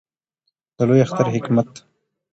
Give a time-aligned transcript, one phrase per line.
[0.77, 1.69] د لوی اختر حکمت